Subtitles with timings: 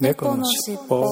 [0.00, 1.04] 猫のしっぽ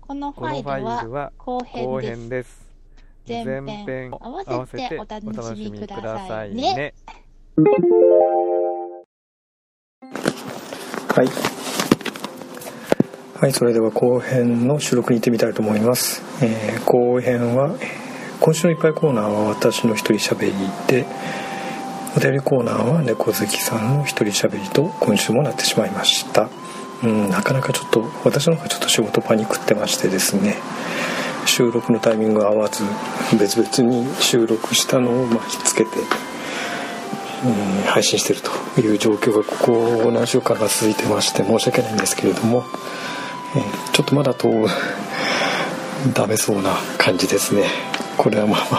[0.00, 2.64] このファァイルは後後編です。
[3.28, 6.94] 前編合わせてお楽しみくださいね。
[11.08, 11.28] はい
[13.38, 18.04] はいそれでは後編の収録に行ってみたいと思います、えー後編はえー
[18.40, 20.52] 今週のいっぱいコーナーは私の一人喋り
[20.88, 21.06] で
[22.16, 26.48] お便りコーナーは猫好きさんの一人喋りと今週もなってしまいました。
[27.02, 30.56] うんなかなかちょっと私の方がちょっと仕事パニックってましてですね。
[31.46, 32.84] 収録のタイミングが合わず
[33.38, 35.90] 別々に収録したのをまあひっつけて
[37.44, 39.56] うん配信してるという状況がこ
[40.04, 42.64] こ何週間か続いてまして申し訳ないんですけれども、
[43.56, 44.48] えーちょっとまだと
[46.14, 47.64] ダメそうな感じですね。
[48.16, 48.78] これはまあま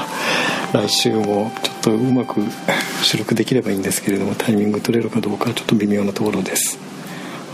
[0.82, 2.42] あ来週もちょっとうまく
[3.04, 6.78] 収録できればいいんですけれどもタイミング取れるかどうかはちょっと微妙なところです。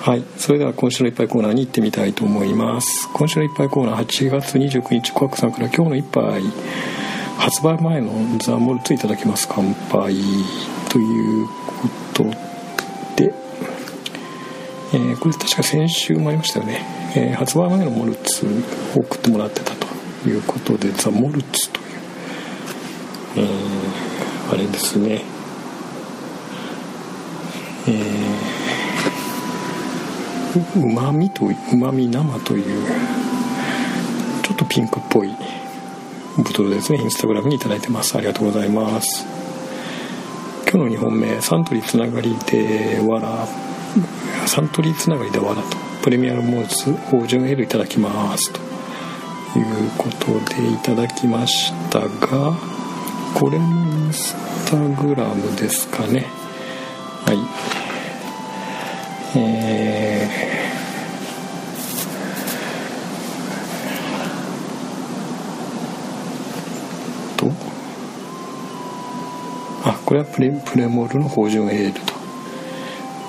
[0.02, 0.24] はい。
[0.38, 3.10] それでは今週のいっぱいコーナーに行ってみたいと思います。
[3.14, 6.42] 今週のいっぱいコーナー8月29日コアクさんから今日の一杯。
[7.38, 10.16] 発売前のザ・モルツいただきます乾杯
[10.92, 11.54] というこ
[12.14, 12.24] と
[13.16, 13.34] で、
[14.94, 18.50] えーこれ確か先週もありましたよね、えー発売前のモルツを
[19.00, 21.86] 送ってもらってたということでザ・モルツという、
[23.38, 25.22] えーあれですね。
[30.76, 32.86] うまみとうまみ生という
[34.44, 35.36] ちょっとピンクっぽい
[36.38, 38.16] ボトルですねインスタグラムに頂いてます。
[38.18, 39.26] ありがとうございます。
[40.72, 43.48] 今日の2本目サントリーつながりでわら。
[44.48, 45.78] サントリーつながりでわらと。
[46.02, 48.59] プレミアムモーツ芳醇エールいただきますと
[49.59, 49.66] いう
[49.98, 52.56] ことでいただきましたが
[53.36, 54.36] これもインス
[54.70, 56.41] タグラムですかね。
[57.26, 57.38] はい。
[59.38, 67.40] えー。
[67.40, 67.52] と。
[69.84, 72.22] あこれはプレプレモルの芳醇エールと。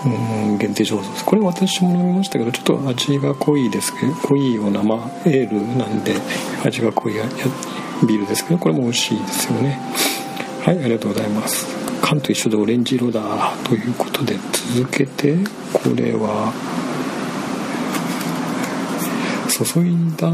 [0.05, 0.09] う
[0.55, 6.15] ん限定醸造ですこれ私も飲みましたけどちょっと味が濃いですけど濃いようなまあエールなんで
[6.65, 7.25] 味が濃いや
[8.07, 9.79] ビールですけどこれも美味しいですよね。
[10.65, 11.82] はいありがとうございます。
[12.13, 14.35] 缶と一緒でオレンジ色だということで
[14.77, 15.35] 続けて
[15.73, 16.53] これは
[19.49, 20.31] 注いだ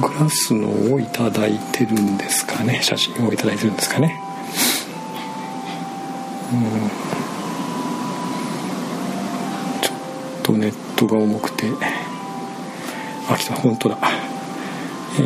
[0.00, 2.80] グラスのをいただいてるんですかね。
[2.82, 4.18] 写真をいただいてるんですかね。
[6.52, 6.60] うん。
[9.82, 11.66] ちょっとネットが重くて。
[13.28, 13.54] あ来た。
[13.54, 13.98] 本当だ。
[15.18, 15.22] え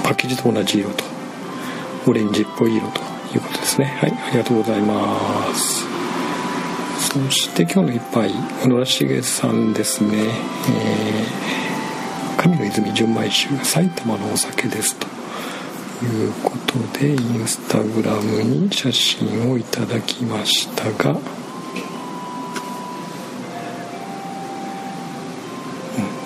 [0.00, 1.11] ー、パッケージと同じ色と。
[2.06, 3.00] オレンジっぽい色と
[3.34, 3.86] いうことですね。
[4.00, 5.86] はいありがとうございます。
[7.12, 8.30] そして今日の一杯
[8.62, 15.06] 小野田茂さんですね、えー、神の泉純米酒埼玉のお酒ですと
[16.06, 21.14] いうことでインスタグラムに写真をいただきましたが、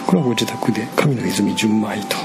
[0.07, 2.17] これはご自宅で神の泉純米と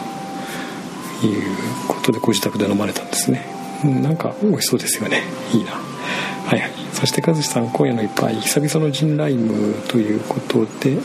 [1.28, 1.44] いう
[1.88, 3.46] ことでご自宅で飲まれたんですね、
[3.84, 5.22] うん、なんか美味しそうですよね。
[5.54, 5.72] いいな。
[5.72, 6.72] はいはい。
[6.94, 10.98] そして和志さん今夜の一杯久々のジンライムということで、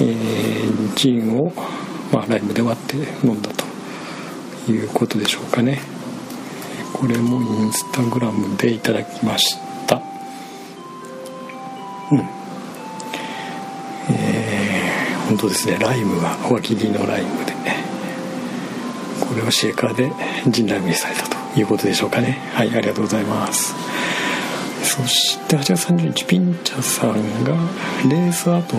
[0.00, 1.52] えージンを、
[2.12, 3.50] まあ、ライムで割って飲んだ
[4.64, 5.80] ということでしょうかね。
[6.92, 9.96] これもインスタグラムでいただきました。
[12.10, 12.18] うん。
[14.10, 14.64] えー
[15.28, 15.78] 本当ですね。
[15.80, 17.53] ライムが輪切りのライムで。
[19.34, 20.12] これをシェーカーで
[20.48, 22.38] ジンライムにされたということでしょうかね。
[22.52, 23.74] はいありがとうございます。
[24.84, 27.12] そして8月30日ピンチャさん
[27.42, 27.50] が
[28.08, 28.76] レース後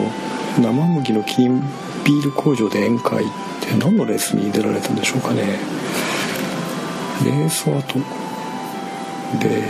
[0.57, 1.59] 生麦のキリン
[2.05, 3.27] ビール工場で宴会っ
[3.59, 5.41] て何のレースに出られたんでしょうかね。
[7.25, 7.99] レース後
[9.41, 9.61] で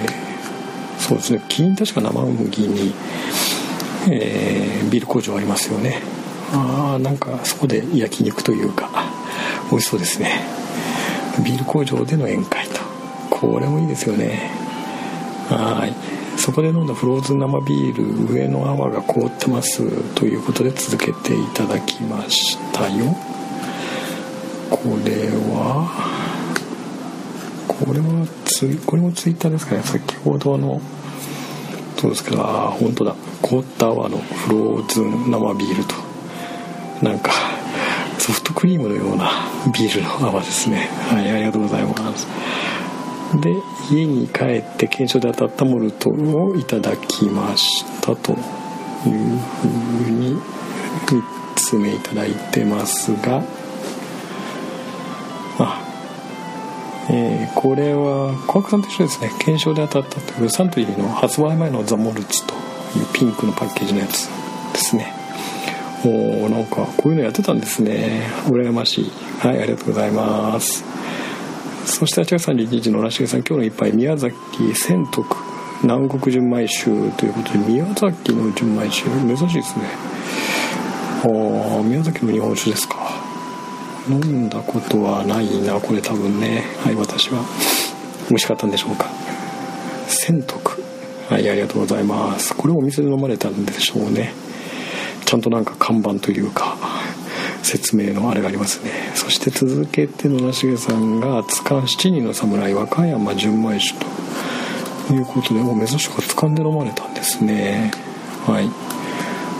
[1.00, 2.94] そうですねキリン確か生麦に、
[4.12, 6.00] えービール工場ありますよね。
[6.54, 9.10] ああなんかそこで焼肉というか
[9.72, 10.55] 美味しそうですね。
[11.44, 12.82] ビール工場での宴会と。
[13.30, 14.52] これもいいですよね。
[15.50, 16.16] はい。
[16.40, 19.84] そこで飲んだフローズン生ビール上の泡が凍ってます
[20.16, 23.16] ということで続けていただきましたよ。
[24.70, 25.90] これは
[27.68, 29.82] これはツイこれもツイッターですかね。
[29.84, 30.82] 先ほどの
[31.98, 33.16] そうですけどああ本当だ。
[33.42, 35.96] 凍った泡のフローズン生ビールと。
[37.02, 37.32] なんか
[38.25, 39.30] ソフトクリームのような
[39.72, 40.89] ビールの泡ですね。
[41.12, 42.25] はいありがとうございます。
[43.39, 43.54] で
[43.92, 48.38] 家に帰って検証で当たったモルトをいただきましたという
[49.06, 50.36] ふうに
[51.06, 51.24] 3
[51.56, 53.44] つ目いただいてますが
[55.60, 55.81] あ
[57.12, 59.30] えー、これは小悪さんと一緒ですね。
[59.38, 64.30] 検証で当たったというサントリーの発売前のザ・モルツというピンクのパッケージのやつ
[64.74, 65.15] ですね。
[66.07, 68.28] おなんかこういうのやってたんですね。
[68.46, 69.12] 羨ましい。
[69.40, 70.84] はいありがとうございます。
[71.86, 74.36] そして8月31日の村重さん今日の一杯宮崎
[74.74, 75.36] 千徳
[75.84, 79.10] 南国純米酒ということで宮崎の純米酒？
[79.36, 79.86] 珍しいですね。
[81.24, 82.96] ああ宮崎の日本酒ですか。
[84.08, 86.63] 飲んだことはないなこれ多分ね。
[86.84, 87.44] はい私は。
[88.30, 89.10] 美味しかったんでしょうか。
[90.08, 90.84] 千徳。
[91.30, 92.56] はいありがとうございます。
[92.56, 94.34] これお店で飲まれたんでしょうね。
[95.36, 96.78] ゃんとなんか看板というか
[97.62, 99.12] 説明のあれがありますね。
[99.16, 103.94] そして続けて野良重さんが「かん七人の侍和歌山純米酒」
[105.08, 107.92] ということでもう珍しく掴んで飲まれたんですね。
[108.48, 108.70] はい。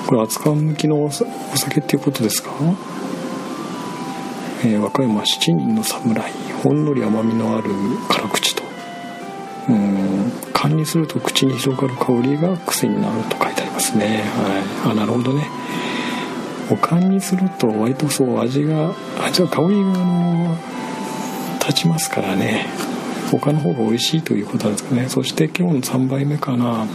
[0.08, 2.52] これ熱燗向きのお酒っていうことですか？
[4.64, 6.32] えー、和歌山七人の侍
[6.64, 7.70] ほんのり甘みのある
[8.10, 8.65] 辛口と。
[10.86, 14.24] すると口に広がる香りが癖になると書いてありますね。
[14.84, 14.92] はい。
[14.92, 15.48] あなるほどね。
[16.72, 18.94] おかんにすると割とそう味が
[19.24, 20.58] 味は香りがあの
[21.60, 22.68] 立ちますからね。
[23.32, 25.10] 他の方が美味しいということなんですかね。
[25.10, 26.88] そして今日の3杯目かな。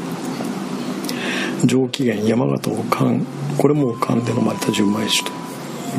[1.64, 3.26] 上機嫌山形おかん。
[3.58, 5.40] これもおかんで飲まれた純米酒と。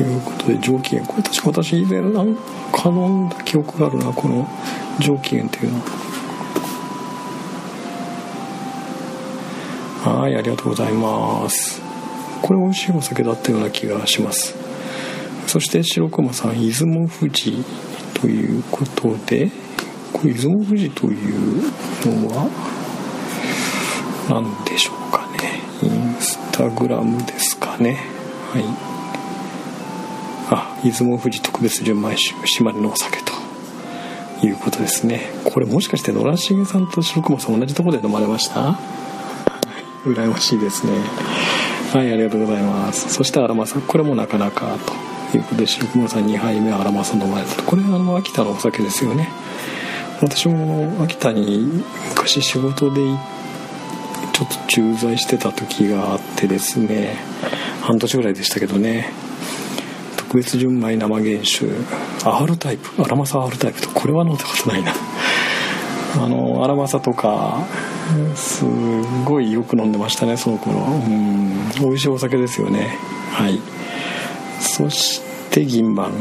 [0.00, 1.04] いうことで上機嫌。
[1.04, 2.34] これ確か私以前なん
[2.72, 4.48] か飲んだ記憶があるなこの
[4.98, 6.01] 上機嫌っていうのは。
[10.04, 11.80] はいありがとうございます。
[12.42, 14.54] これ美味しいお酒だったような気がします。
[15.46, 17.64] そして白駒さん出雲富士
[18.20, 19.50] ということで
[20.12, 21.62] これ出雲富士という
[22.06, 22.48] のは
[24.28, 25.60] 何でしょうかね。
[25.82, 27.98] インスタグラムですかね。
[28.52, 28.64] はい。
[30.50, 33.32] あ出雲富士特別純米酒島根のお酒と
[34.46, 35.30] いうことですね。
[35.44, 38.76] これもしかして野良重さんと白熊さん同じとこで飲まれました？
[40.04, 40.92] 羨ましいですね。
[41.92, 43.12] はいありがとうございます。
[43.12, 44.78] そして荒政これもなかなか
[45.30, 47.62] ということで白熊さん2杯目荒政飲まれたと。
[47.64, 49.28] これはあの秋田のお酒ですよね。
[50.20, 53.00] 私も秋田に昔仕事で
[54.32, 57.16] ちょっと駐在してた時があってですね。
[57.82, 59.12] 半年ぐらいでしたけどね。
[60.16, 61.66] 特別純米生原酒。
[62.24, 63.02] R タイプ？
[63.02, 63.90] 荒政 R タイプと。
[63.90, 64.94] これは飲んだことないな。
[66.14, 67.66] あの荒政とか
[68.36, 68.64] す
[69.24, 71.52] ごいよく飲んでましたねその頃うん。
[71.80, 72.98] 美味しいお酒ですよね。
[73.30, 73.60] はい。
[74.60, 75.20] そし
[75.50, 76.12] て銀盤、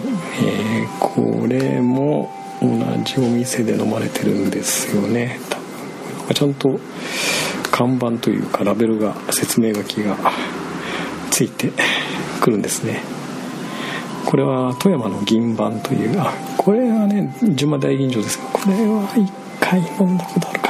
[0.44, 2.68] えー、これも同
[3.04, 5.40] じお店で飲まれてるんですよね。
[6.34, 6.80] ちゃんと
[7.72, 10.18] 看板というかラベルが説明書きが
[11.30, 11.72] ついて
[12.40, 13.02] くるんですね。
[14.26, 20.61] これは富山の銀盤というあこれはね純米大吟醸ですがこれは一回飲んだことある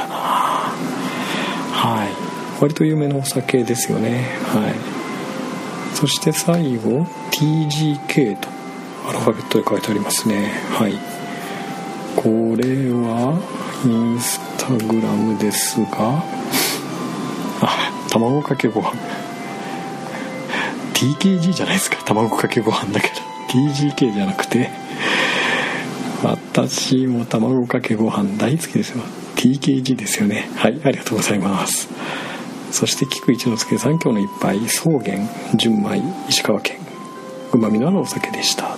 [1.82, 2.62] はい。
[2.62, 4.28] 割と有名なお酒ですよね。
[4.44, 5.96] はい。
[5.96, 8.48] そして最後 TGK と
[9.08, 10.52] アルファベットで書いてありますね。
[10.70, 10.92] はい。
[12.14, 13.36] これは
[13.84, 16.22] インスタグラムですが
[17.60, 18.92] あ卵かけご飯。
[20.94, 21.96] TKG じゃないですか。
[22.04, 23.14] 卵かけご飯だけど。
[23.48, 24.70] TGK じゃなくて。
[26.22, 29.02] 私も卵かけご飯大好きですよ。
[29.42, 30.48] TKG ですよね。
[30.54, 31.88] はいありがとうございます。
[32.70, 35.18] そして菊一之輔三今日の一杯草原
[35.56, 36.78] 純米石川県。
[37.52, 38.76] うまみのあるお酒でした。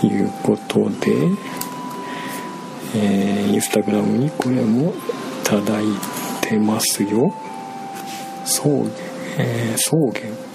[0.00, 1.12] ということで、
[2.96, 4.94] えー、インスタグラムにこれもい
[5.44, 5.84] ただい
[6.40, 7.32] てますよ。
[8.44, 8.90] 草原、
[9.38, 10.45] えー、草原。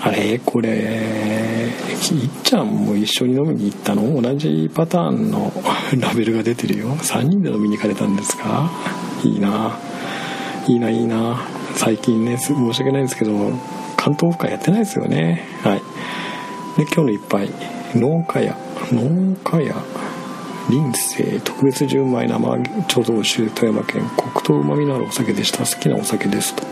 [0.00, 4.20] あれこれいっちゃんも一緒に飲みに行ったの？
[4.22, 5.52] 同じパターンの
[5.98, 6.90] ラベルが出てるよ。
[6.90, 8.70] 3人で飲みに行かれたんですか？
[9.24, 9.76] いいな。
[10.68, 11.40] いいないいな。
[11.74, 13.32] 最近ね申し訳ないんですけど
[13.96, 15.44] 関東オフ会やってないですよね。
[15.62, 15.78] はい。
[16.78, 17.48] で今日の一杯。
[17.94, 18.56] 農家屋。
[18.92, 19.74] 農家屋。
[20.70, 25.60] 臨世特別純米生貯蔵酒富山県黒糖うまみのあるお酒でした。
[25.60, 26.62] 好きなお酒ですと。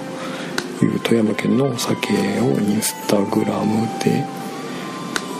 [0.84, 4.22] いう富山県のお酒をインスタグラムでい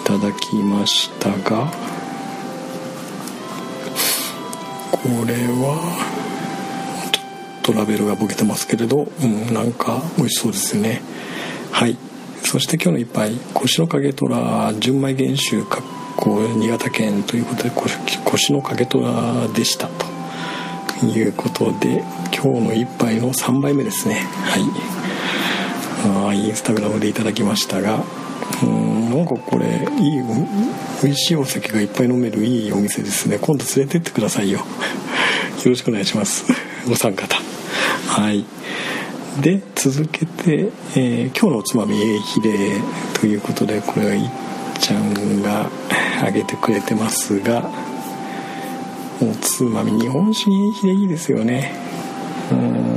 [0.05, 1.71] ただきましたが
[4.93, 5.97] これは
[7.12, 11.00] ちょっとラベルがボケてますけれど、うん、なんか美味しそうですね。
[11.71, 11.97] はい。
[12.43, 15.83] そして今日の一杯腰の影虎純米原酒かっ
[16.16, 17.71] こ新潟県ということで
[18.25, 19.88] 腰の影虎でした
[21.00, 22.02] ということで
[22.33, 24.14] 今日の一杯の3杯目ですね。
[24.45, 24.96] はい。
[26.07, 28.05] あインスタグラムでいただきましたが
[28.63, 30.23] うんなんかこれいい
[31.03, 33.39] 美味しいお酒がいっぱい飲めるいいお店ですね。
[33.39, 34.61] 今度連れてってくださいよ。
[35.65, 36.45] よろしくお願いします。
[36.91, 37.37] お三方。
[38.09, 38.45] はい。
[39.41, 42.53] で続けて、えー、今日のおつまみ A ヒレ
[43.21, 44.23] ということでこれはいっ
[44.81, 45.69] ちゃんが
[46.25, 47.69] あげてくれてますが
[49.21, 51.73] おつまみ日本酒 A ヒレいいですよね。
[52.51, 52.96] うん。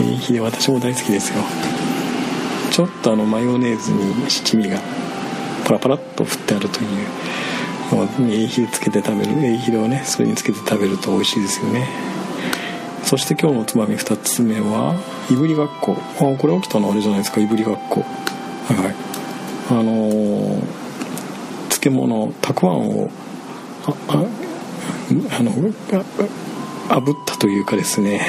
[0.00, 1.42] A ヒレ私も大好きですよ。
[2.70, 4.78] ちょっとあのマヨネーズに七味が
[5.64, 11.88] パラパラっと振ってあるというエイヒレつけて食べるエイヒレをねそれにつけて食べると美味しいですよね。
[13.04, 14.94] そして今日のおつまみ2つ目は
[15.30, 15.96] いぶりがっこ。
[16.18, 18.02] あこれ起きたのあれじゃないですかいぶりがっこ。
[18.02, 18.94] はいはい。
[19.70, 20.62] あのー、
[21.68, 23.10] 漬物たくあんを
[23.86, 24.24] ああ
[25.38, 28.20] あの炙ったというかですね。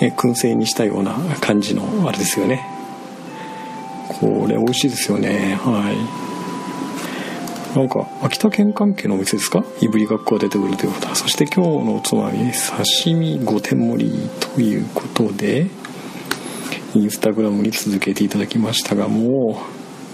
[0.00, 2.66] 燻製にしたような感じのあれですよね。
[4.08, 5.58] これ美味しいですよね。
[5.62, 5.96] はい。
[7.76, 9.62] なんか秋田県関係のお店ですか？
[9.82, 15.66] いぶりがっこが出てくるということだそして今日のおつまみ刺身5点盛りということで
[16.94, 19.60] インスタグラムに続けていただきましたがも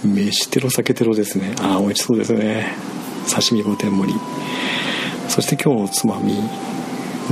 [0.05, 1.55] う飯テロ酒テロですね。
[1.61, 2.75] ああ美味しそうですね。
[3.31, 4.19] 刺身5点盛り。
[5.29, 6.35] そして今日のおつまみ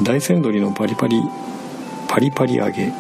[0.04, 1.20] 大山鶏のパリパリ
[2.10, 2.92] パリパリ揚げ。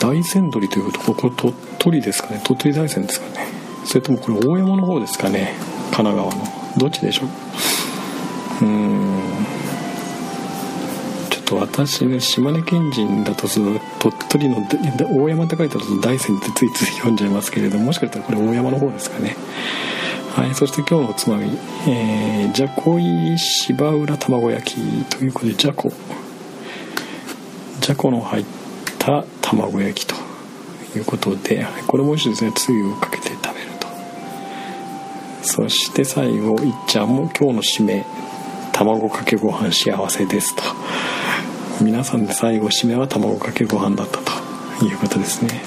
[0.00, 2.40] 大山鶏というとこれ鳥取ですかね。
[2.44, 3.46] 鳥取大山ですかね。
[3.84, 5.54] それともこれ大山の方ですかね。
[5.92, 6.44] 神奈川の。
[6.76, 7.26] どっちでしょ
[8.62, 8.64] う？
[8.64, 9.20] うん。
[11.30, 14.66] ちょっと私ね島根県人だとその鳥取の
[15.16, 19.36] 大山って書いてあると大山ってついつい読んじゃいますけれどももしかしたらこれ大山の方ですかね。
[20.34, 21.56] はいそして今日のおつまみ。
[21.86, 25.92] えー、じゃこい芝浦卵焼きということでじゃこ。
[27.84, 28.44] じゃこの入っ
[28.98, 30.14] た卵焼きと
[30.96, 32.52] いうことでこれも美味しいですね。
[32.54, 33.86] つゆをかけて食べると。
[35.42, 38.06] そして最後いっちゃんも今日の締め
[38.72, 40.62] 卵かけご飯幸せですと。
[41.82, 44.16] 皆さんで最後締めは卵かけご飯だった
[44.78, 45.60] ということですね。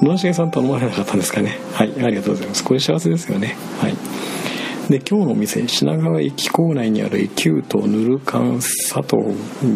[0.00, 1.58] 野重さん頼まれなかったんですかね。
[1.74, 2.64] はいありがとうございます。
[2.64, 3.56] これ幸せですよね。
[3.78, 3.94] はい。
[4.90, 9.18] で今日のお店品川駅構内にある駅急とぬるかん佐藤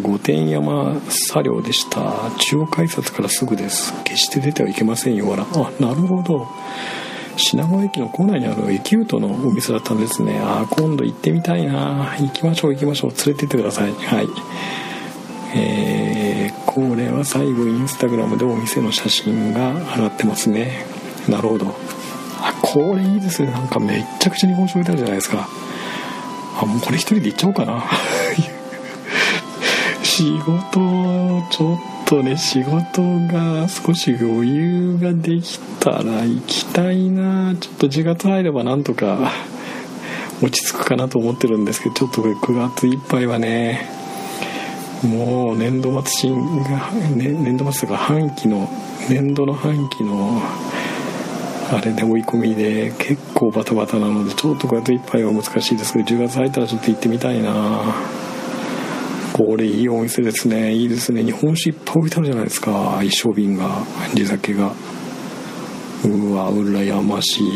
[0.01, 2.29] 御殿山茶寮でした。
[2.37, 3.93] 中央改札からすぐです。
[4.03, 6.45] 決して出てはいけませんよわらあなるほど。
[7.37, 10.37] 品川駅の構内にある駅急とのお店だったんですね。
[10.43, 12.13] あ今度行ってみたいな。
[12.19, 13.11] 行きましょう行きましょう。
[13.11, 13.93] 連れてってください。
[13.93, 14.27] はい。
[15.55, 20.85] えー、これは最後インスタグラムでお店の写真が上がってますね。
[21.29, 21.84] なるほど。
[22.75, 23.51] これいいですね。
[23.51, 25.47] なんかめっちゃくちゃ日本酒置いてあるじゃないですか。
[26.61, 27.85] あもうこれ一人で行っちゃおうかな。
[30.03, 33.01] 仕事ちょっとね仕事
[33.31, 37.55] が少し余裕ができたら行きたいな。
[37.55, 39.31] ちょっと10月入ればなんとか
[40.43, 43.87] 落ち着くかなと思ってるんですけどちょっと9月いっぱいはね
[45.01, 48.69] もう年度末新が、ね、年度末とか半期の
[49.07, 50.41] 年度の半期の
[51.71, 57.95] あれで追い込みで結構バタバタなのでちょっとこうやって一杯は難しいですけど10月入ったらちょっと行ってみたいな。
[59.33, 60.73] これいいお店ですね。
[60.73, 61.21] いいですね。
[61.21, 63.01] 日本酒いっぱい置いてあるじゃないですか。
[63.03, 64.71] 一升瓶が地酒が。
[66.05, 67.51] うわ羨ましい。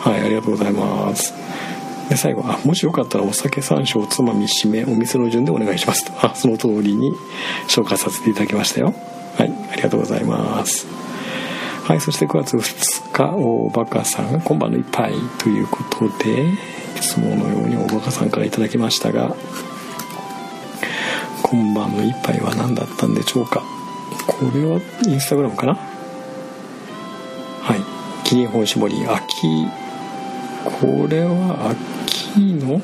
[0.00, 1.32] はいありがとうございます。
[2.10, 6.12] で最後あもしよかったらお酒山椒おつまみ締めお店の順でお願いしますと。
[6.26, 7.12] あその通りに
[7.68, 8.94] 紹介させていただきましたよ。
[9.38, 10.86] はいありがとうございます。
[11.92, 16.46] はい、そして9月2日、大バカさんが今晩の一杯ということで、い
[17.02, 19.36] つものように大バカさんから頂きましたが、
[21.42, 23.62] 今晩の一杯は何だったんでしょうか？
[24.26, 25.74] これはインスタグラムかな？
[27.60, 27.80] はい。
[28.26, 29.66] キリン本搾り、秋、
[30.64, 31.76] これは
[32.08, 32.80] 秋の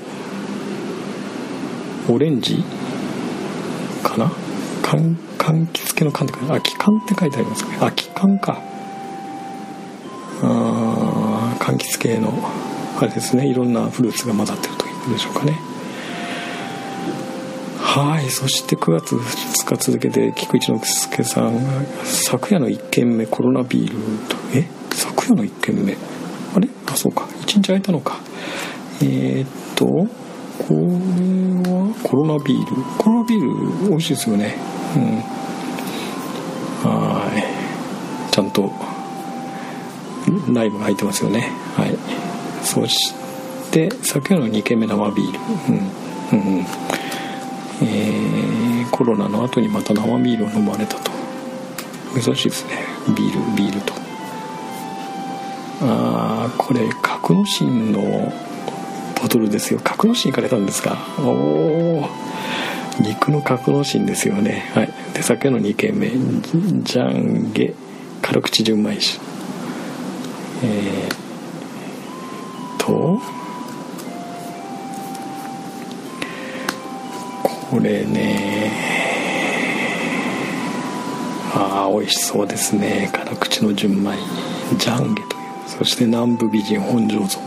[2.14, 2.62] オレンジ
[4.02, 4.30] かな？
[4.82, 7.78] 柑橘系の缶って書いて秋缶って書いてありますね。
[7.80, 8.67] 秋缶か。
[10.42, 12.32] あ柑橘系の
[13.00, 13.46] あれですね。
[13.46, 15.58] いろんなフルーツが混ざってるということでしょうかね。
[17.80, 18.30] はい。
[18.30, 23.94] そして9月2日続けて菊一之助さんが昨夜の1軒目コロナビール
[24.28, 24.68] とえ？
[24.90, 25.96] 昨夜の1軒目。
[26.54, 26.68] あれ？
[26.86, 27.22] あそうか。
[27.22, 28.18] 1日空いたのか。
[29.00, 30.76] えー、っとこれ
[31.70, 31.94] は？
[32.02, 32.82] コロナビール？
[32.98, 33.40] コロナビー
[33.84, 34.56] ル美味しいですよね。
[34.96, 35.02] うん。
[36.90, 38.32] はい。
[38.32, 38.72] ちゃんと
[40.52, 41.50] ライブが入ってますよね。
[41.76, 41.96] はい。
[42.62, 43.14] そし
[43.70, 45.38] て昨夜の2軒目生ビール。
[46.32, 46.40] うん。
[46.40, 46.66] うんうん。
[48.90, 51.10] コロナの後にまた生ビールを飲まれたと。
[52.20, 52.72] 珍しいですね。
[53.16, 53.92] ビールビールと。
[55.80, 58.32] ああこれ格之進の
[59.22, 59.80] ボトルですよ。
[59.82, 62.08] 格之進から出たんですかおお
[63.00, 64.70] 肉の格之進ですよね。
[64.74, 64.92] はい。
[65.14, 66.10] で酒の2軒目。
[66.10, 67.74] ジャンゲ
[68.22, 69.20] 辛口純米酒。
[70.62, 73.20] えー、と
[77.70, 78.70] これね
[81.54, 83.10] ああ美味しそうですね。
[83.12, 84.16] 辛口の純米
[84.78, 87.38] ジャンゲというそして南部美人本醸造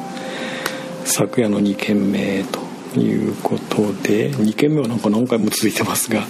[1.05, 6.23] 昨夜の2軒目ということで2軒目はなんか何回も続いてますが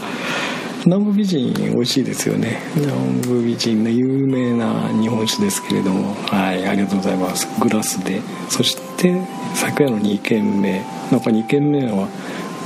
[0.86, 2.60] 南部美人美味しいですよね。
[2.76, 6.16] 南部美人の有名な日本酒ですけれども。
[6.26, 7.48] はいありがとうございます。
[7.60, 8.22] グラスで。
[8.50, 9.22] そして
[9.54, 10.84] 昨夜の2軒目。
[11.12, 12.08] なんか2軒目は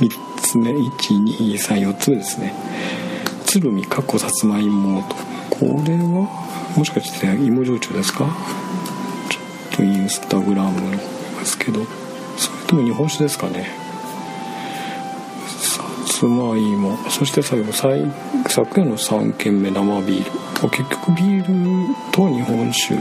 [0.00, 0.08] 3
[0.40, 0.70] つ目。
[0.72, 2.54] 1234つ目ですね。
[3.44, 5.16] 鶴見かっこさつまいもと。
[5.50, 8.26] これはもしかして芋焼酎ですか？
[9.28, 9.38] ちょ
[9.74, 10.98] っとインスタグラムで
[11.44, 11.84] すけど。
[12.38, 13.66] それとも日本酒ですかね？
[16.18, 18.10] つまいもそして最後最
[18.48, 20.70] 昨夜の3軒目生ビール。
[20.70, 22.94] 結局ビールと日本酒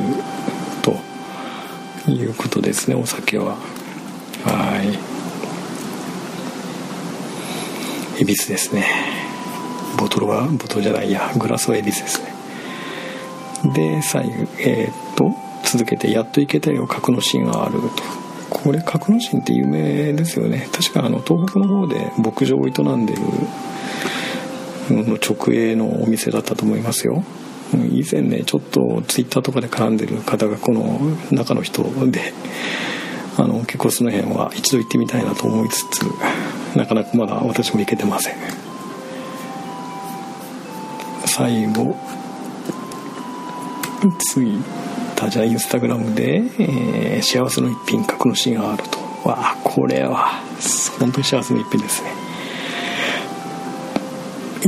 [0.81, 3.55] ということですねお酒は。
[4.43, 4.83] は
[8.19, 8.21] い。
[8.21, 8.85] 恵比寿ですね。
[9.97, 11.31] ボトルはボトルじゃないや。
[11.37, 12.33] グラスは恵比寿ですね。
[13.73, 15.31] で最後えー、っと
[15.63, 18.24] 続けて「やっといけたよ格のシーンがある」と。
[18.65, 20.67] これ格之進って有名ですよね。
[20.73, 23.21] 確かあの東北の方で牧場を営んでる
[24.89, 27.23] の直営のお店だったと思いますよ。
[27.91, 32.33] 以前ねちょっとツイッターとかで絡んでる方がこの中の人で
[33.37, 36.01] あの結構その辺は一度行ってみたいなと思いつつ
[36.75, 38.35] なかなかまだ私も行けてません。
[41.27, 41.95] 最後
[44.33, 44.59] 次。
[45.15, 49.05] たじゃあインスタグラムで、えー、幸せの一品格のシーンがあると。
[49.27, 50.39] わあこれは
[50.99, 52.11] 本当に幸せの一品ですね。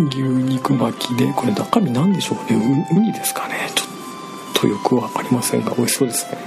[0.09, 2.87] 牛肉巻きでこれ中身何でしょうね。
[2.91, 3.55] ウニですかね。
[3.75, 6.37] ちょっとよく分かりませんが美味しそうですね。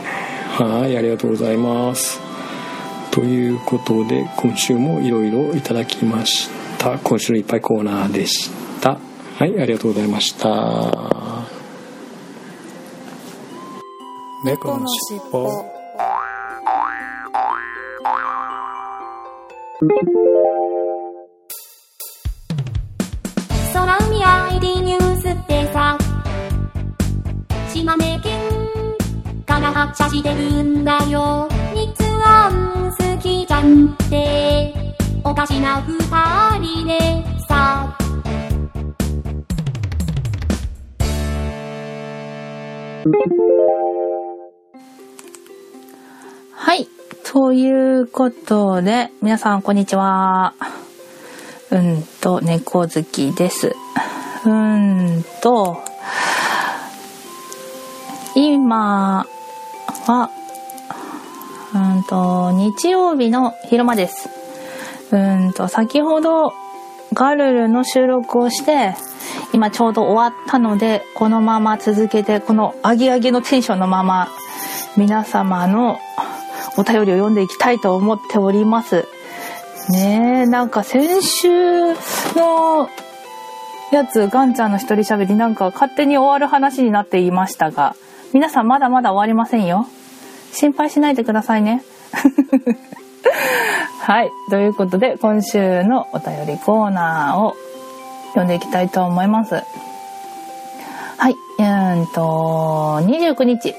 [0.56, 2.20] はいありがとうございます。
[3.10, 6.98] ということで今週もいろいろいただきました。
[6.98, 8.98] 今週のいっぱいコーナーでした。
[9.36, 11.39] はいありがとうございました。
[14.42, 15.64] 猫のしっぽ
[23.74, 25.98] 空海 ID ニュースってさ
[27.70, 28.40] 島根県
[29.44, 31.48] から発車してるんだよ。
[31.74, 31.92] 日
[32.24, 34.72] 安好きじゃんって。
[35.22, 35.98] おかしな二
[36.58, 36.98] 人で
[37.46, 37.96] さ。
[46.62, 46.88] はい。
[47.24, 47.70] とい
[48.00, 50.52] うことで、皆さんこんにちは。
[51.70, 53.74] うんと、猫好きです。
[54.44, 55.78] うんと、
[58.34, 59.26] 今
[60.06, 60.30] は、
[61.74, 64.28] うんと、日曜日の昼間です。
[65.12, 66.52] うんと、先ほど、
[67.14, 68.94] ガルルの収録をして、
[69.54, 74.28] 今ちょうど終わったので、このまま続けて、このアゲアゲのテンションのまま、
[74.98, 75.98] 皆様の
[76.76, 79.06] お便りを読んでいきたいと思っております。
[79.90, 81.48] ねえ、なんか先週
[82.34, 82.88] の
[83.90, 87.96] やつ、ガンちゃんの一人喋りなんか勝手に終わる話になっていましたが、
[88.32, 89.86] 皆さんまだまだ終わりませんよ。
[90.52, 91.82] 心配しないでくださいね。
[94.00, 94.30] はい。
[94.50, 97.56] ということで、今週のお便りコーナーを
[98.28, 99.54] 読んでいきたいと思います。
[99.54, 101.34] はい。
[101.58, 103.74] うんと、29日、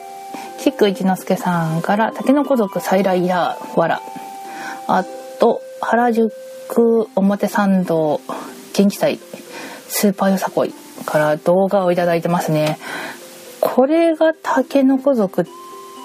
[0.62, 4.02] キク一之輔さんから、竹の子族再来やわら。
[4.88, 5.04] あ
[5.40, 6.32] と、原宿
[7.16, 8.22] 表参道
[8.74, 9.20] 元気祭
[9.90, 10.74] スーパーよさこい
[11.06, 12.78] から動画をいただいてますね。
[13.60, 15.46] これが竹の子族っ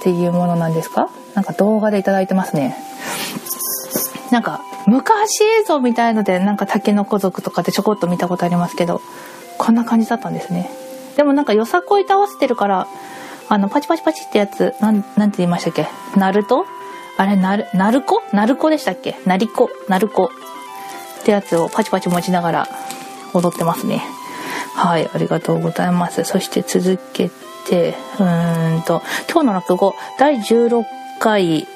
[0.02, 1.10] ていうものなんですか？
[1.34, 2.76] なんか動画でいただいてますね。
[4.32, 9.00] なんか昔映像みたいのでなんか竹の子族とかでちょこっと見たことありますけど、
[9.58, 10.70] こんな感じだったんですね。
[11.16, 12.88] でもなんかよさこいと合わせてるから
[13.48, 15.86] あの、パチパチパチってやつ、なん、なんて言いましたっけ？
[16.16, 16.66] ナルト？
[17.16, 18.22] あれ、ナル、ナルコ？
[18.32, 19.18] ナルコでしたっけ？
[19.24, 19.70] ナリコ？
[19.88, 20.30] ナルコ。
[21.20, 22.68] ってやつをパチパチ持ちながら
[23.34, 24.02] 踊ってますね。
[24.74, 26.24] はい、ありがとうございます。
[26.24, 27.30] そして続け
[27.68, 30.84] て、うーんと、今日の落語、第16
[31.18, 31.66] 回、う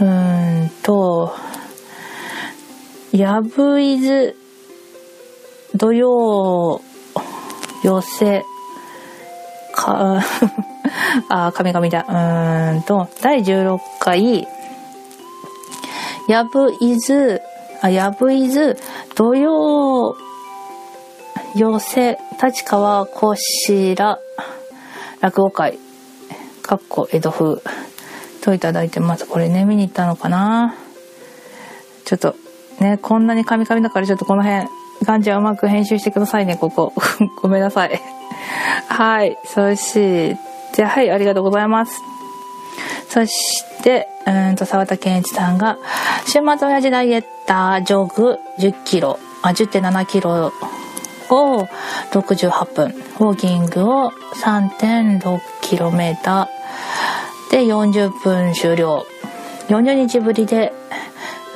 [0.00, 1.34] ーんと、
[3.12, 4.36] やぶいず
[5.74, 6.80] 土曜
[7.82, 8.44] 寄せ
[9.72, 10.22] か
[11.28, 12.06] あ神々だ。
[12.08, 14.46] うーんと第16回
[16.28, 17.40] やぶいず
[17.82, 18.78] あやぶいず
[19.14, 20.16] 土曜
[21.54, 24.18] 寄せ立川こしら
[25.20, 25.78] 落語会。
[26.62, 27.62] かっこ江戸風。
[28.42, 30.74] といただいてますこれね見に行ったのかな。
[32.04, 32.34] ちょっと
[32.80, 34.68] ねこんなにカミカミだからちょっとこの辺
[35.04, 36.92] ガンジはうまく編集してくださいねここ。
[37.40, 38.00] ごめんなさい。
[38.88, 39.38] はい。
[39.44, 40.38] そして
[40.82, 42.02] はいありがとうございます。
[43.08, 45.78] そしてうんと沢田健一さんが
[46.26, 50.52] 週末親父ダイエッタージョグ1 0キロあ10.7キロ
[51.30, 51.68] を
[52.10, 54.10] 68分ウォーキングを
[54.42, 56.48] 3.6km
[57.50, 59.06] で40分終了
[59.68, 60.72] 40日ぶりで、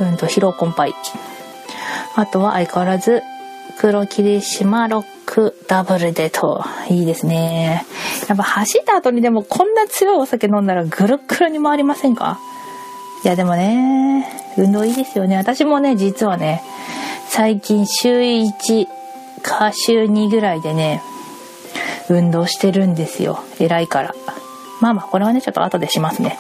[0.01, 0.93] うんと、疲労困憊。
[2.17, 3.23] あとは相変わらず
[3.79, 7.85] 黒霧島ロックダブルでといいですね。
[8.31, 12.39] やっぱ走った後にでもこんな強いお酒飲んだらぐるっぐるに回りませんか？
[13.25, 15.37] いやでもね運動いいですよね。
[15.37, 16.63] 私もね実はね
[17.29, 18.87] 最近週1
[19.43, 21.03] か週2ぐらいでね
[22.09, 23.45] 運動してるんですよ。
[23.61, 24.15] 偉いから。
[24.81, 26.39] まあまあこれはねちょっと後でしますね。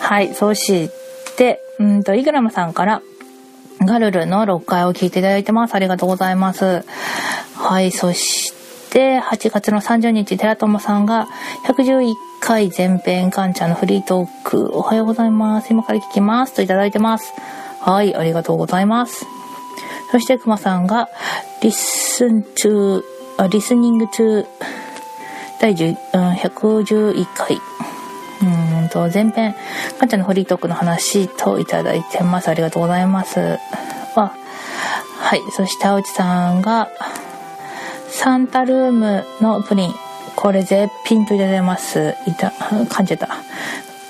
[0.00, 0.88] はいそし
[1.36, 3.02] てうんとイグラムさんから
[3.80, 5.74] ガルルの6回を聞いていただいてます。
[5.74, 6.86] ありがとうございます。
[7.62, 8.52] はいそし
[8.90, 11.28] て8月の30日寺友さんが
[11.64, 15.70] 111回前編カンちゃんのフリートークおはようございます。
[15.70, 17.32] 今から聞きますといただいてます。
[17.80, 19.24] はいありがとうございます。
[20.10, 21.08] そしてくまさんが
[21.62, 23.02] listen to
[23.38, 24.44] あ listening to
[25.60, 27.58] 第10、うん、111回。
[28.42, 29.54] うんと前編
[30.00, 32.48] かんちゃんのフリートークの話といただいてます。
[32.48, 33.38] ありがとうございます。
[34.16, 34.32] は
[35.20, 36.90] はいそして青内さんが
[38.22, 39.94] サンタルームのプリン。
[40.36, 42.14] これ絶品といただいてます。
[42.24, 43.28] いた 噛んじゃった。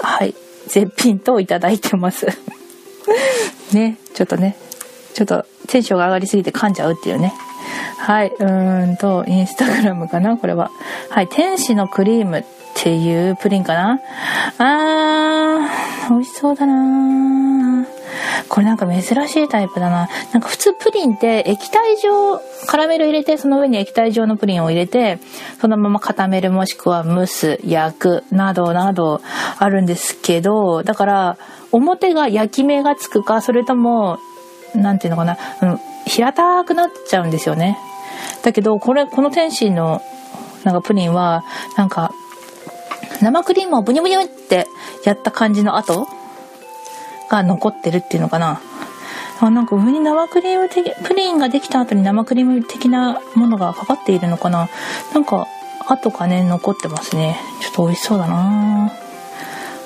[0.07, 0.35] はい。
[0.69, 2.27] 絶品といただいてます。
[3.73, 3.97] ね。
[4.13, 4.55] ちょっとね。
[5.15, 7.33] ちょっとテンションが上がりすぎて噛んじゃうっていうね。
[7.97, 10.37] はい、うーんと、インスタグラムかな？
[10.37, 10.71] これは。
[11.09, 12.45] はい、天使のクリームっ
[12.75, 14.01] ていうプリンかな？
[14.59, 17.52] あー、美味しそうだな
[18.49, 20.09] これなんか珍しいタイプだな。
[20.33, 25.19] なんか普通プリンって液体状、カラメル入れて、その上に液体状のプリンを入れて、
[25.61, 29.21] そのまま固めるもしくは蒸す、焼く、などなど
[29.59, 31.37] あるんですけど、だから、
[31.71, 34.19] 表が焼き目がつくか、それとも
[34.75, 37.79] なんていうのかな、うん、平たくなっちゃうんですよね。
[38.43, 40.03] だけど、これ、この天津の、
[40.65, 41.45] なんかプリンは、
[41.77, 42.13] なんか、
[43.21, 44.67] 生クリームをブニュブニュって
[45.05, 46.07] やった感じの跡
[47.33, 48.61] が残ってるっていうのかな。
[49.41, 54.69] なんか上に生クリーム的、プリンができた後に生クリーム的なものがかかっているのかな。
[55.15, 55.49] なんか、
[55.89, 57.41] 跡がね、残ってますね。
[57.61, 58.93] ちょっと美味しそうだな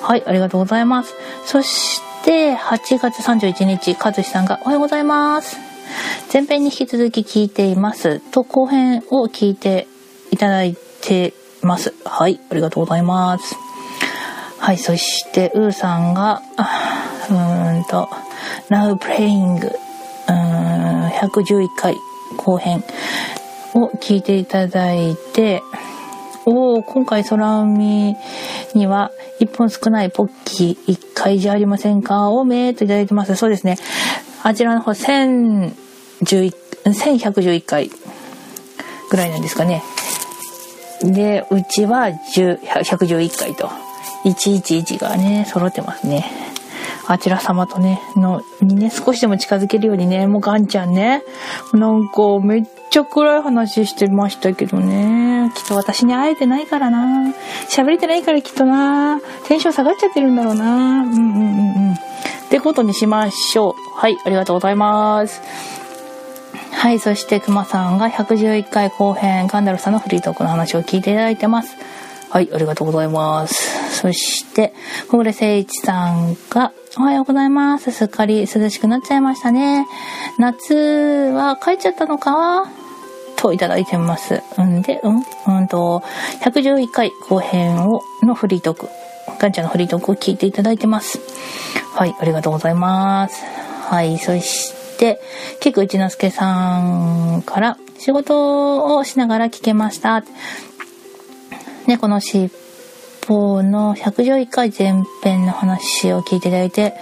[0.03, 1.15] はい、ありがとうございます。
[1.47, 5.57] そして、8月31日、かずしさんがおはようございます。
[6.31, 8.21] 前編に引き続き聞いています。
[8.21, 9.87] と後編を聞いて
[10.31, 11.33] いただいて
[11.63, 11.95] ます。
[12.05, 13.66] はい、ありがとうございます。
[14.67, 16.43] はい、そして、うーさんが、
[17.31, 18.09] うーんと、
[18.69, 21.95] Now Playing、うーん、111回
[22.37, 22.83] 後編
[23.75, 25.63] を聞いていただいて、
[26.47, 28.17] おお今回空海
[28.75, 32.31] には1本少ないポッキー1回じゃありませんか？
[32.31, 33.37] おめーといただいてます。
[33.37, 33.79] そうですね。
[34.43, 35.75] あちらの方1011
[36.87, 37.89] 1111回
[39.11, 39.85] ぐらいなんですかね。
[41.03, 43.86] で、うちは10 111回と。
[44.31, 46.31] 111がね、揃ってますね。
[47.09, 51.23] あちら様とね、の、にね、少しでも近づけるようにね、もうガンちゃんね、
[51.73, 57.33] なんかめっちゃ暗い話してましたけどね、きっと私に会えてないからな、
[57.71, 61.95] 喋れてないからきっとな、テンション下がっちゃってるんだろうな、うんうんうんうん。
[61.95, 61.99] っ
[62.51, 63.75] てことにしましょう。
[63.95, 65.41] はい、ありがとうございます。
[66.73, 71.77] はい、そしてくまさんが111回後編、ガンダルさんのフリートークの話を聞いていただいてます。
[72.29, 74.01] はい、ありがとうございます。
[74.01, 74.75] そして、
[75.09, 77.93] 小暮誠一さんが、おはようございます。
[77.93, 79.87] すっかり涼しくなっちゃいましたね。
[80.39, 82.65] 夏は帰っちゃったのか？
[83.37, 84.43] といただいてます。
[84.61, 85.23] んで、うん
[85.59, 86.03] うんと、
[86.43, 88.89] 111回後編を、のフリートーク、
[89.39, 91.21] ガンちゃんのフリートークを聞いていただいてます。
[91.95, 93.45] はい、ありがとうございます。
[93.89, 95.21] はい、そして、
[95.61, 96.79] 結構一之輔さ
[97.37, 100.23] んから、仕事をしながら聞けました。
[101.87, 102.51] 猫のしっ
[103.27, 106.95] ポーの111回前編の話を聞いていただいて、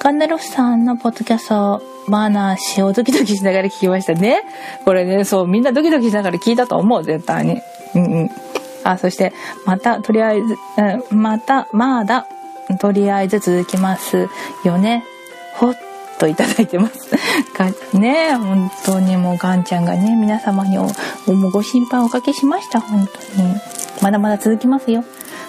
[0.00, 4.42] ガンダルフさんのポッドキャスト話をドキドキしながら聞きましたね。
[4.84, 7.60] これね、そう、みんなドキドキしながら聞いたと思う、絶対に。
[7.94, 8.30] うんうん。
[8.82, 9.32] あ、そして、
[9.66, 10.56] また、とりあえず、
[11.10, 12.26] うん、また、まだ、
[12.80, 14.28] とりあえず続きます
[14.64, 15.04] よね。
[15.54, 15.74] ほっ
[16.18, 17.08] といただいてます。
[17.56, 20.90] が ね本当にもうガンちゃんがね、皆様にも
[21.52, 23.54] ご心配おかけしました、本当に。
[24.02, 25.04] まだまだ続きますよ。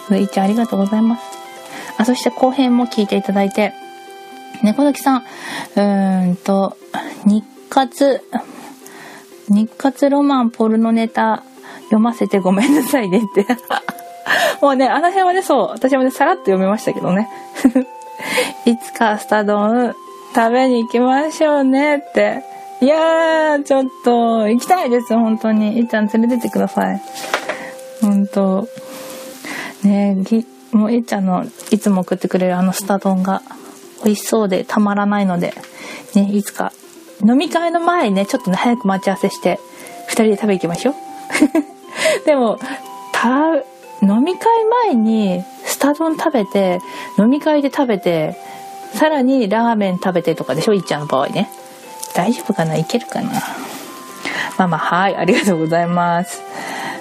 [0.10, 1.24] ういちゃんありがとうございます。
[1.98, 3.74] あ、そして後編も聞いていただいて、
[4.64, 6.78] 猫崎さん、うーんと、
[7.26, 8.22] 日活、
[9.50, 11.44] 日活ロマンポルノネタ
[11.84, 13.46] 読ませてごめんなさいねって
[14.62, 17.30] もうね、あの辺はね、そう、私もね、さらっと読めましたけどね。
[18.66, 19.96] いつかスタ丼
[20.36, 22.44] 食べに行きましょうねって。
[22.82, 25.80] いやー、ちょっと、行きたいです、本当に。
[25.80, 27.02] いっちゃん連れてってください。
[28.02, 28.68] 本当
[29.84, 33.42] ねぎもういっちゃんのいつも送ってくれるあのスタ丼が
[34.04, 35.54] 美味しそうでたまらないので、
[36.16, 36.72] ね、いつか
[37.26, 39.60] 飲み会の前にね、ちょっとね、早く待ち合わせして、
[40.08, 40.96] 二人で食べ行きましょう。
[42.26, 42.58] でも、
[43.12, 43.56] た、
[44.02, 44.48] 飲み会
[44.86, 46.80] 前にスタ丼食べて、
[47.18, 48.38] 飲み会で食べて、
[48.94, 51.50] さらにラーメン食べてとかでしょいっちゃんの場合ね。
[52.16, 53.42] 大丈夫かないけるかな
[54.58, 56.42] まあまあ、はい、ありがとうございます。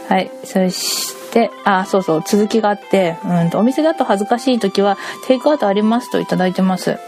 [0.09, 6.99] はい、そして、あ、そうそう、続きがあって、うんと、お店だと恥ずかしい時は、テイクアウトありますといただいてます。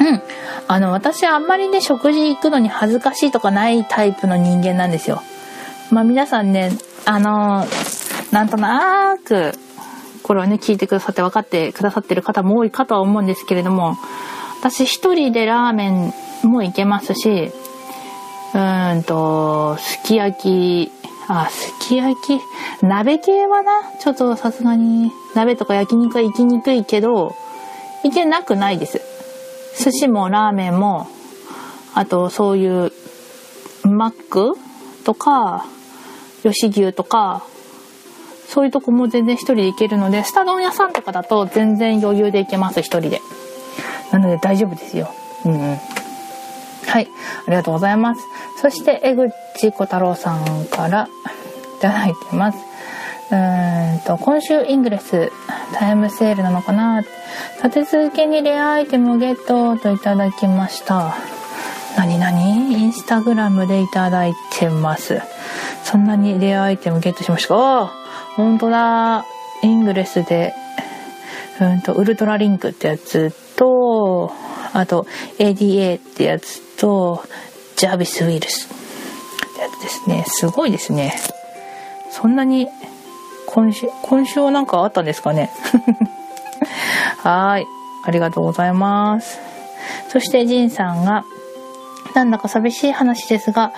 [0.00, 0.22] うん。
[0.68, 5.22] あの、私あんまりね、食事行くのに恥ずかしいとかないタイプの人間なんですよ。
[5.90, 6.70] まあ皆さんね、
[7.04, 7.66] あの
[8.30, 9.52] なんとなく、
[10.22, 13.96] これをね、聞いてくださって分かってくださってる方も多いかとは思うんですけれども、
[14.60, 16.12] 私一人でラーメン
[16.44, 17.50] も行けますし、
[18.52, 20.92] うんと、すき焼き、
[21.28, 22.40] あ、すき焼き、
[22.84, 27.36] 鍋系はな、ちょっとさすがに、鍋とか焼肉は行きにくいけど、
[28.02, 29.00] 行けなくないです。
[29.78, 31.06] 寿司もラーメンも、
[31.94, 32.92] あとそういう
[33.84, 34.54] マック？
[35.04, 35.64] とか、
[36.42, 37.44] 吉牛とか、
[38.48, 43.20] そういうとこも全然一人で行けるので、スタ丼屋さんとかだと全然余裕で行けます、一人で。
[44.10, 45.08] なので大丈夫ですよ。
[45.44, 45.78] うん、うん。
[46.90, 47.08] はい。
[47.46, 48.20] ありがとうございます。
[48.60, 51.08] そして、江口小太郎さんから
[51.78, 52.58] いただいてます。
[53.30, 55.30] うーんと、今週イングレス
[55.74, 57.04] タイムセールなのかな
[57.62, 61.14] 立て続けにレアアイテムをゲットといただきました。
[61.96, 65.20] なになにインスタグラムでいただいてます。
[65.84, 67.92] そんなにレアアイテムゲットしましたかあ
[68.34, 69.24] 本当だ。
[69.62, 70.54] イングレスで、
[71.60, 74.32] うんと、ウルトラリンクってやつと、
[74.72, 75.06] あと、
[75.38, 77.22] ADA ってやつと、
[77.76, 78.68] ジャービスウイルス
[79.82, 80.24] ですね。
[80.26, 81.14] すごいですね。
[82.10, 82.68] そんなに、
[83.46, 85.50] 今週、今週はなんかあったんですかね。
[87.18, 87.66] はい。
[88.04, 89.38] ありがとうございます。
[90.08, 91.24] そして、ジンさんが、
[92.14, 93.72] なんだか寂しい話ですが、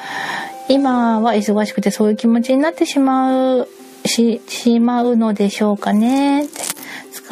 [0.69, 3.69] 今は忙しくてそういう気持ちになってしまう、
[4.07, 6.47] し、しまうのでしょうかね。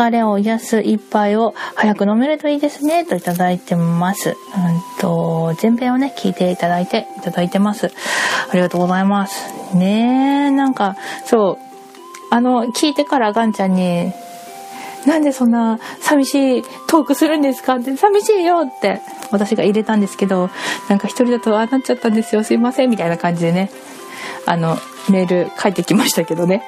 [0.01, 3.05] 疲れを癒す一杯を早く飲めるといいですね。
[3.05, 4.31] といただいてます。
[4.31, 4.35] うん
[4.99, 7.93] と、前編をね、聞いていただいて、いただいてます。
[8.51, 9.53] ありがとうございます。
[9.77, 11.59] ねえ、なんか、そう、
[12.31, 14.11] あの、聞いてからガンちゃんに、
[15.05, 20.51] なんでそんな寂しいトークするんですかって寂しいよって私が入れたんですけど
[20.91, 23.71] なんか一人だとああなっちゃったんですよすいませんみたいな感じでね
[24.45, 24.77] あの
[25.09, 26.63] メール書いてきましたけどね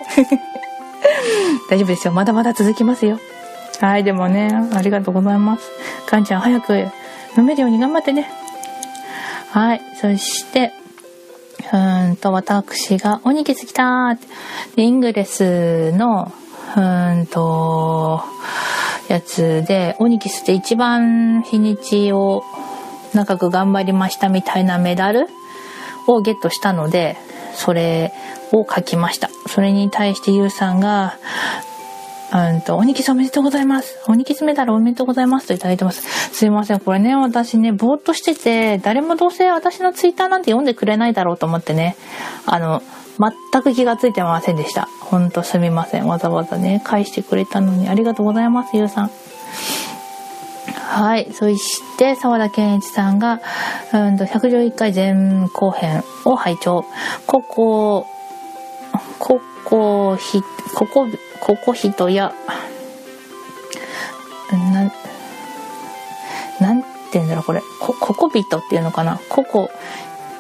[1.71, 2.13] 大丈夫ですよ。
[2.13, 3.19] まだまだ続きますよ。
[3.81, 5.71] はいでもねありがとうございます。
[6.07, 6.87] かんちゃん早く
[7.37, 8.31] 飲めるように頑張ってね。
[9.51, 10.73] はいそして
[11.73, 11.77] う
[12.13, 14.27] んと私が「おにぎすきた」って。
[14.77, 16.33] イングレスの
[16.75, 18.23] うんと、
[19.09, 22.45] やつで、オニキスで一番日にちを
[23.13, 25.29] 長く頑張りましたみたいなメダル
[26.07, 27.17] をゲットしたので、
[27.55, 28.13] それ
[28.53, 29.31] を書きました。
[29.47, 31.19] それに対してゆうさんが、
[32.33, 33.99] うんと、おにきすおめでとうございます。
[34.09, 36.03] おにきすメダルおめでとうございますといただいてます。
[36.35, 36.81] すいません。
[36.81, 41.95] これね、私ね、ぼーっとしてて、誰もどうせ私のツイッターなんて読んでくれないだろうと思ってね、
[42.47, 42.83] あの、
[43.53, 44.89] 全く気がついてませんでした。
[45.01, 46.07] ほんとすみません。
[46.07, 49.11] わざわざね、返してくれたのにありがとうございます、ゆうさん。
[50.71, 51.33] はい。
[51.33, 53.41] そして、沢田健一さんが、
[53.93, 56.85] うんと、111回前後編を拝聴。
[57.27, 58.07] ここ、
[59.19, 60.43] ここ、ひ、
[60.75, 61.07] ここ、
[61.41, 62.33] ここ人や、
[64.53, 64.93] なん、
[66.61, 67.63] なんて言うんだろう、これ。
[67.81, 69.19] こ、ここ人っていうのかな。
[69.29, 69.71] ここ、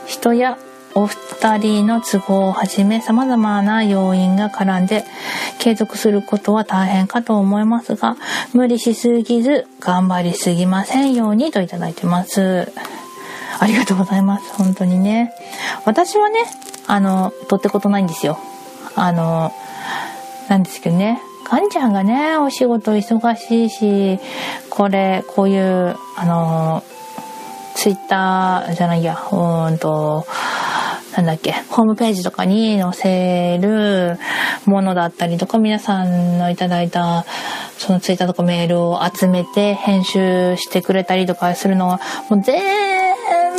[0.07, 0.59] 人や、
[0.95, 5.05] お二人の都合をはじめ様々な要因が絡んで
[5.59, 8.17] 継続することは大変かと思いますが、
[8.53, 12.73] 無理しすぎず頑張りすぎませんようにといただいてます。
[13.59, 14.53] ありがとうございます。
[14.55, 15.33] 本当にね。
[15.85, 16.41] 私はね、
[16.87, 18.39] あの、とってことないんですよ。
[18.97, 19.53] あの、
[20.49, 21.21] なんですけどね。
[21.49, 24.19] ガンちゃんがね、お仕事忙しいし、
[24.71, 26.83] これ、こういう、あの、
[27.75, 30.27] ツイッターじゃないや、うんと、
[31.17, 34.19] なんだっけ、ホームページとかに載せる
[34.65, 37.27] ものだったりとか、皆さんのいただいた、
[37.77, 42.63] そのツイッターとかメールを集めて編集してくれたりとかするのは、もう全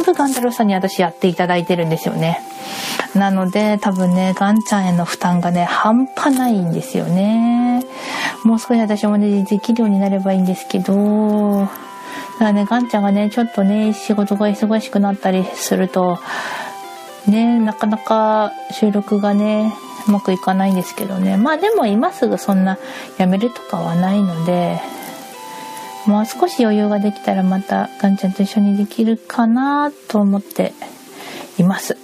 [0.03, 2.39] 部ガンタロウさんに私やっていただいてるんですよね。
[3.13, 7.83] なので、多分ね、ガンちゃんへの負担がね、半端ないんですよね。
[8.43, 16.17] もう少し私もね、できるようになればいいんですけど、だからね、ガンちゃんがね、ちょっとね、仕事が忙しくなったりすると、
[17.27, 19.73] ねなかなか収録がね
[20.07, 21.37] うまくいかないんですけどね。
[21.37, 22.77] まあでも今すぐそんな
[23.17, 24.81] やめるとかはないので
[26.05, 30.73] もう少し余裕ができたらまたガンちゃんと一緒にできるかなと思って
[31.57, 31.97] います。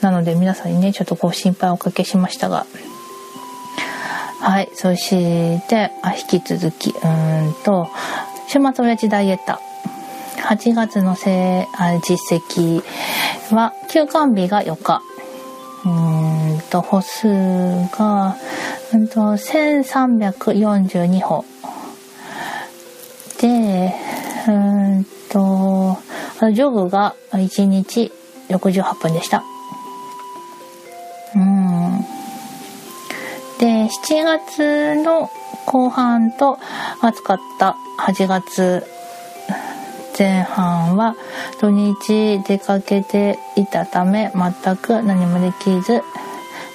[0.00, 2.66] なので皆さんにねちょっとご心配をおかけしましたが。
[4.40, 7.88] はいそしてあ引き続きうーんと
[8.48, 9.73] 週末親父ダイエット。
[10.36, 12.82] 8月のせあ実績
[13.50, 15.02] は休館日が4日。
[15.84, 18.36] うんと歩数が
[18.92, 21.44] うんと1342歩。
[23.40, 23.94] で
[24.48, 25.98] うんと
[26.52, 28.12] ジョグが1日
[28.48, 29.44] 68分でした。
[31.34, 32.06] うん。
[33.58, 35.30] で7月の
[35.66, 36.58] 後半と
[37.00, 38.86] 暑かった8月
[40.16, 41.16] 前半は
[41.60, 46.02] 土日出かけていたため全く何もできず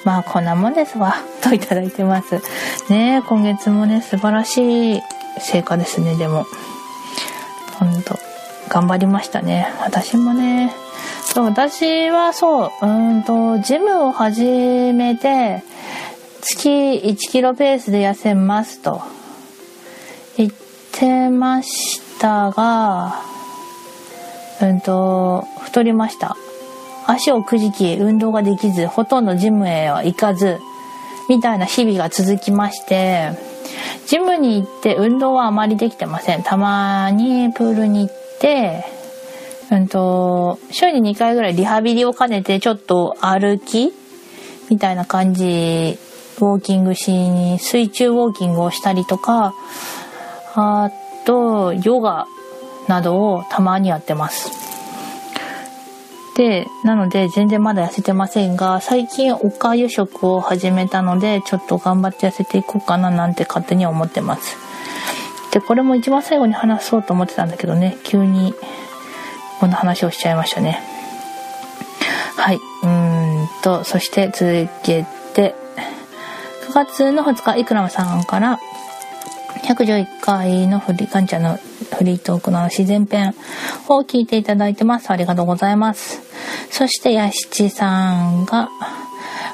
[0.03, 2.41] まあこんなもんですわ といただいてます。
[2.89, 5.01] ね今月もね素晴らしい
[5.39, 6.45] 成果ですねでも。
[7.79, 8.19] ほんと
[8.67, 9.71] 頑張りましたね。
[9.81, 10.73] 私もね。
[11.25, 14.43] そう私はそううんとジムを始
[14.93, 15.63] めて
[16.41, 19.01] 月1キロペースで痩せますと
[20.37, 20.51] 言っ
[20.91, 23.29] てましたが
[24.61, 26.35] うんと、太りました。
[27.07, 30.59] 足をくじき、運動ができず、ほとんどジムへは行かず、
[31.29, 33.31] みたいな日々が続きまして、
[34.05, 36.43] ジムに行って運動はあまりできてません。
[36.43, 38.85] たまにプールに行って、
[39.71, 43.93] うんと、週に2回ぐらいリハビリを兼ねてちょっと歩き
[44.69, 45.97] みたいな感じ、
[46.39, 49.53] ウォーキングしに、水中ウォーキングをしたりとか、
[50.55, 50.91] あ
[51.29, 52.25] と、ヨガ
[52.87, 54.49] などをたまにやってます。
[56.35, 64.57] で、なので全然まだ痩せてませんが、最近おかゆ食を始めたので、ちょっと頑張って痩せていこうかななんて勝手に思ってます。
[65.51, 68.55] で、これも一番最後に話そうと思ってたんだけどね、急に
[69.59, 70.81] こんな話をしちゃいましたね。
[72.37, 72.59] はい。
[72.81, 75.53] うんと、そして続けて、
[76.71, 78.59] 9月の2日、イクラムさんから、
[79.69, 81.59] 111回のフリカンチャの
[81.95, 83.35] フリートークの自然編
[83.87, 85.11] を聞いていただいてます。
[85.11, 86.23] ありがとうございます。
[86.71, 88.69] そして、やしちさんが、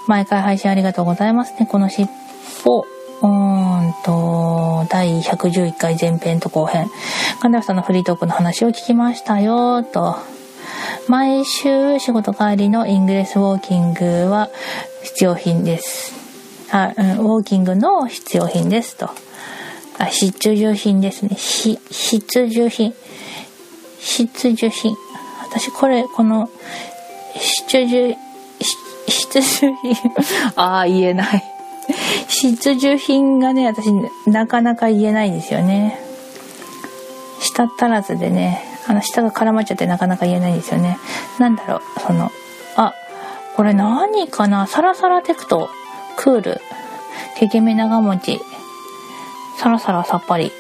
[0.08, 1.68] 毎回配信ありがとうございますね。
[1.70, 2.08] この尻
[2.64, 6.90] 尾、うーんと、第111回前編と後編。
[7.42, 10.16] 神田さんのフリートークの話を聞きましたよ、と。
[11.10, 14.50] 毎週仕事帰りのイングレスウォーキングは
[15.04, 16.14] 必要品です。
[16.72, 19.10] あ、うん、ウォーキングの必要品です、と。
[19.98, 21.36] あ、必需品ですね。
[21.36, 21.80] 必
[22.44, 22.94] 需品。
[24.00, 24.96] 必需品。
[25.44, 26.50] 私これ、この、
[27.34, 28.16] 必需、
[29.08, 29.96] 必需品。
[30.56, 31.44] ああ、言えない。
[32.28, 33.88] 必需品がね、私、
[34.28, 36.00] なかなか言えないんですよね。
[37.40, 40.98] 舌足らずでね、あの、舌が絡まっちゃってなかなか言えないんですよね。
[41.40, 42.32] なんだろう、その、
[42.76, 42.94] あ、
[43.56, 44.68] これ何かな？
[44.68, 45.70] サラサラテクト、
[46.18, 46.62] クール、
[47.38, 48.42] けけめ長持ち、
[49.58, 50.52] サラサラさっぱり。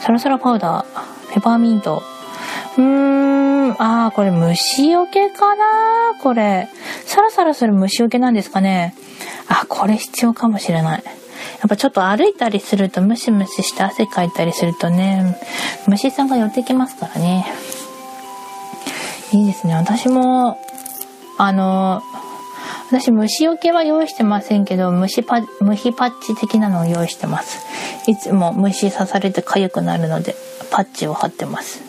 [0.00, 2.02] サラサラパウダー、ペパーミント。
[2.76, 5.64] うーん、あー、これ虫除けかな？
[6.22, 6.68] これ。
[7.04, 8.94] サラサラする虫除けなんですかね？
[9.48, 11.02] あ、これ必要かもしれない。
[11.04, 15.36] やっぱちょっと歩いたりするとムシムシして汗かいたりするとね、
[15.88, 17.46] 虫さんが寄ってきますからね。
[19.32, 19.74] いいですね。
[19.74, 20.58] 私も、
[21.36, 22.02] あの、
[22.88, 27.58] 私虫除けは用意してませんけど虫パ虫パッチ的なのを用意してます
[28.10, 30.34] いつも虫刺されて痒くなるので
[30.70, 31.82] パッチを貼ってます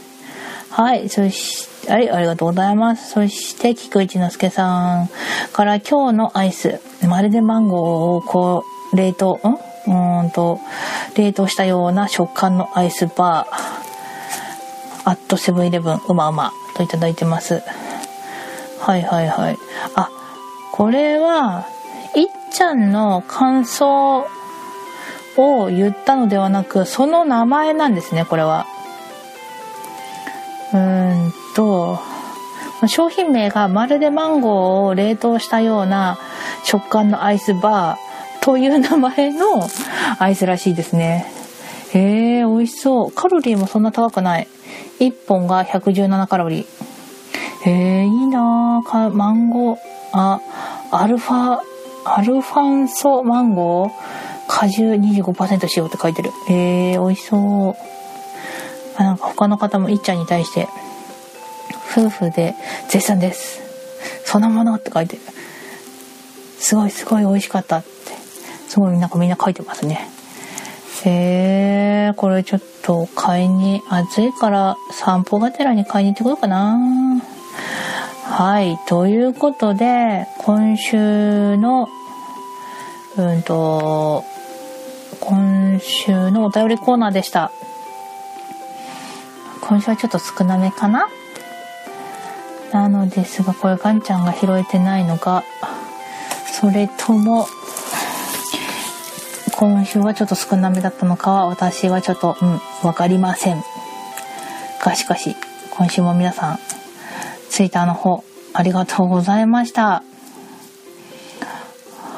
[0.69, 3.09] はいそしはい、ありがとうございます。
[3.09, 5.09] そして、菊一之助さん
[5.53, 9.39] から今日のアイス、まるでマンゴーをこう、冷凍、
[9.87, 10.21] ん？
[10.21, 10.59] うんと、
[11.15, 17.63] 冷凍したような食感のアイスバー、アットセブンイレブン、うまうまといただいてます。
[18.79, 19.57] はいはいはい。
[19.95, 20.11] あ、
[20.79, 21.65] これは、
[22.15, 24.25] いっちゃんの感想
[25.35, 28.65] を言ったのではなく、その名前なんですね、これは。
[30.71, 31.99] うーんと、
[32.87, 36.17] 商品名がまるでマンゴーを冷凍したような
[36.63, 39.67] 食感のアイスバーという名前の
[40.17, 41.25] アイスらしいですね。
[41.91, 43.11] へえ、美味しそう。
[43.11, 44.47] カロリーもそんな高くない。
[45.01, 47.69] 1本が117カロリー。
[47.69, 49.13] へえ、いいなぁ。
[49.13, 49.77] マンゴー、
[50.11, 50.39] あ、
[50.91, 51.59] アルファ、
[52.05, 53.91] アルファンソマンゴー
[54.47, 56.31] 果汁25%使用って書いてる。
[56.49, 57.75] へえ、美味しそう。
[58.97, 60.67] あなんか他の方もいっちゃんに対して
[61.91, 62.55] 夫婦で
[62.89, 63.61] 絶賛です。
[64.25, 65.21] そのものって書いてる。
[66.59, 67.89] すごいすごい美味しかったって。
[68.67, 70.09] すごいなんかみんな書いてますね。
[71.05, 76.77] へえこれちょっと買いに暑いから散歩がてらに買いに行ってこようかな。
[78.31, 81.89] はいということで今週の
[83.17, 84.23] うんと
[85.19, 87.51] 今週のお便りコーナーでした
[89.61, 91.07] 今週はちょっと少なめかな？
[92.71, 95.43] なのですが、これガンちゃんが拾えてないのか、
[96.45, 97.47] それとも、
[99.57, 103.63] 今週はちょっと少なめだったのかは私はちょっと、うん、わかりません。
[104.83, 105.35] がしかし、
[105.71, 106.59] 今週も皆さん、
[107.59, 110.01] ツイッターの方、ありがとうございました。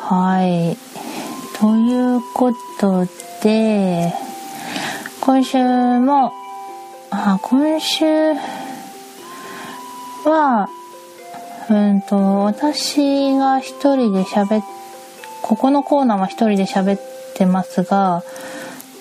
[0.07, 0.77] はい。
[1.57, 3.07] ということ
[3.41, 4.13] で、
[5.19, 5.57] 今週
[5.99, 6.31] も
[7.09, 8.05] あ今週
[10.25, 10.69] は、
[11.71, 14.63] うんと、私が一人で喋っ、
[15.41, 17.01] ここのコーナーは一人で喋っ
[17.33, 18.21] てますが、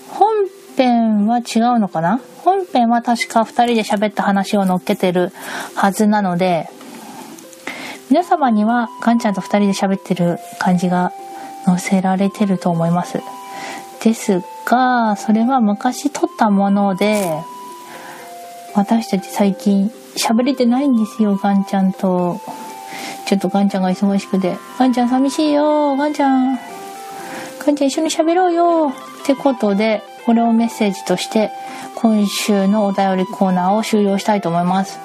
[0.08, 2.22] 本編は違うのかな？
[2.44, 5.32] 本編は確か二人で喋った話を乗っけてる
[5.74, 6.68] はずなので、
[8.08, 11.12] 皆様にはガンちゃんと二人で喋ってる感じが
[11.64, 13.20] 載せられてると思います。
[14.02, 17.30] ですが、それは昔撮ったもので、
[18.74, 22.40] 私たち最近喋れてないんですよ、ガンちゃんと。
[23.26, 24.56] ちょっとガンちゃんが忙しくて。
[24.78, 26.58] ガンちゃん寂しいよ、ガンちゃん。
[27.64, 28.92] ガンちゃん一緒に喋ろうよ。
[29.22, 31.50] ってことで、これをメッセージとして、
[31.96, 34.98] 今週のお便りコーナーを終了したいと思います。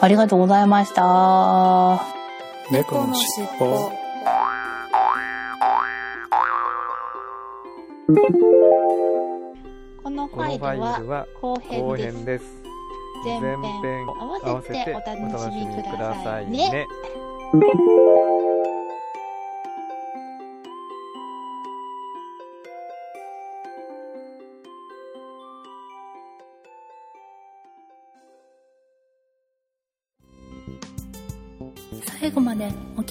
[0.00, 1.02] ありがとうございました。
[2.70, 3.90] 猫のしっぽ。
[10.02, 11.56] このファイルは後
[11.96, 12.44] 編です。
[13.24, 13.56] 前編
[14.20, 15.16] 合わせてお楽
[15.50, 16.86] しみくださいね。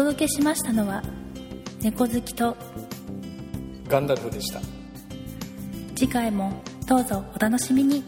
[0.00, 1.02] 届けしましたのは
[1.82, 2.56] 猫好きと
[3.86, 4.58] ガンダルフでした。
[5.94, 8.02] 次回もどうぞお楽しみに